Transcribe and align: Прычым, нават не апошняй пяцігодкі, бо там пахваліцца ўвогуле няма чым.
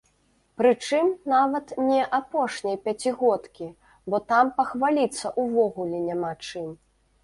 Прычым, 0.61 1.11
нават 1.33 1.73
не 1.91 1.99
апошняй 2.19 2.81
пяцігодкі, 2.87 3.71
бо 4.09 4.25
там 4.35 4.45
пахваліцца 4.59 5.37
ўвогуле 5.49 6.05
няма 6.13 6.39
чым. 6.47 6.79